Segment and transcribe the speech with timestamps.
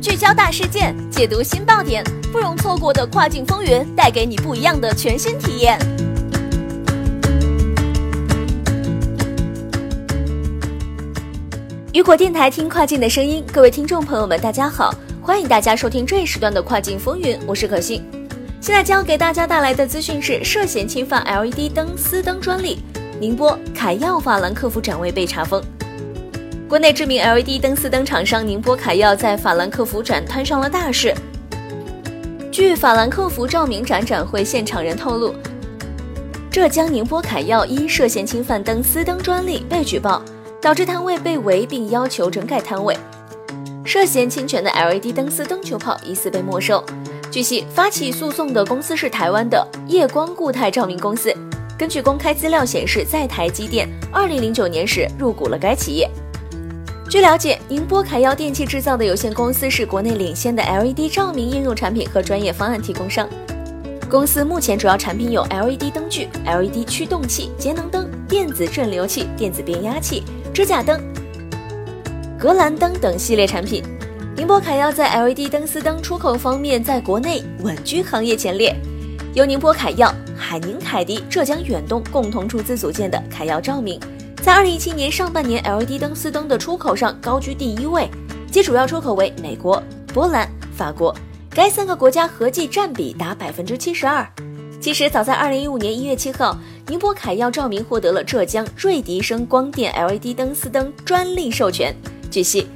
[0.00, 5.78] 聚焦大事件，解读新爆点，不容错过的跨境风云，带给你不一样的全新体验。
[11.92, 18.02] 雨果电台听跨境的声音，各位听众朋友们，大家好，欢迎大家收听这一时段的跨境风云，我是可欣。
[18.60, 22.78] 现在将要给大家带来的资讯是涉嫌侵犯 LED 灯丝灯专利，
[23.22, 25.62] 宁波凯耀法兰克福展位被查封。
[26.68, 31.14] 国内知名 LED 灯丝灯厂商宁波凯耀在法兰克福展摊上了大事。
[32.50, 35.36] 据法兰克福照明展展会现场人透露，
[36.50, 40.20] 浙江宁波凯耀因涉嫌侵犯灯丝灯专利被举报，
[40.60, 42.98] 导致摊位被围并要求整改摊位。
[43.84, 46.82] 涉嫌侵权的 LED 灯丝灯球泡疑似被没收。
[47.30, 51.32] 据悉，发起诉讼的公司是台湾的夜光固态照明公司。
[51.82, 56.08] 根据公开资料显示，在台积电2009年时入股了该企业。
[57.10, 63.28] 据了解，宁波凯耀电器制造的有限公司是国内领先的 LED 照明应用产品和专业方案提供商。
[64.08, 70.22] 公司目前主要产品有 LED 灯具、LED 驱动器、节能灯、电子镇流器、电子变压器、
[70.54, 71.00] 支架灯、
[72.38, 73.82] 格兰灯等系列产品。
[74.36, 78.72] 宁波凯耀在 LED 灯丝灯出口方面在国内稳居行业前列。
[79.34, 83.98] 由宁波凯耀、海宁凯迪、浙江远东共同出资组建的凯耀照明。
[84.42, 88.10] 在二零一七年上半年，LED 灯丝灯的出口上高居第一位，
[88.50, 91.16] 其主要出口为美国、波兰、法国，
[91.48, 94.26] 该三个国家合计占比达百分之七十二。
[94.78, 96.54] 其实，早在二零一五年一月七号，
[96.88, 101.94] 宁波凯耀照明获得了浙江瑞迪生光电 LED 灯丝灯专利授权。
[102.30, 102.66] 据悉，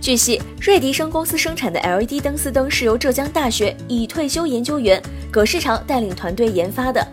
[0.00, 7.06] 据悉，瑞迪生公司生产的 LED 灯丝灯是由浙江大学已退休研究员葛世潮带领团队研发的，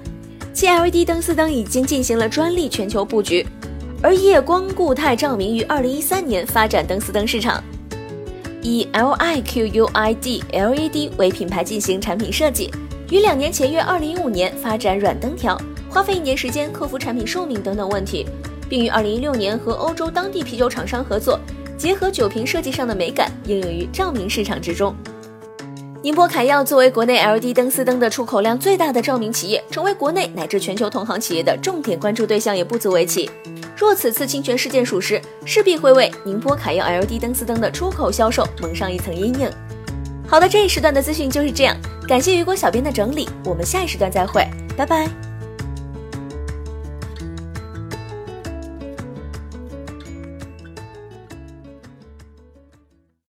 [0.54, 3.46] 其 LED 灯丝灯已经进行了专利全球布局。
[4.02, 7.62] 而夜光固态照明于二零一三年发展灯丝灯市场，
[8.62, 12.72] 以 LIQUID LED 为品牌进行产品设计，
[13.12, 15.60] 于两年前约二零一五年发展软灯条，
[15.90, 18.26] 花费一年时间克服产品寿命等等问题，
[18.70, 21.38] 并于二零一六年和欧洲当地啤酒厂商合作，
[21.78, 24.96] 结合酒瓶设计上的美感，应用于照明市场之中。
[26.04, 33.30] 宁波凯耀作为国内 LED 灯丝灯的出口量最大的照明企业，成为国内乃至全球同行企业的重点关注对象，也不足为奇。
[33.76, 39.50] 若此次侵权事件属实，势必会为宁波凯耀 LED 灯丝灯的出口销售蒙上一层阴影。
[40.28, 41.76] 好的，这一时段的资讯就是这样，
[42.08, 45.27] 感谢雨果小编的整理，我们下一时段再会，拜拜。